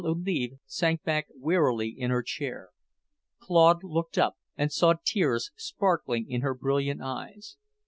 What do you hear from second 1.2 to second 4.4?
wearily in her chair. Claude looked up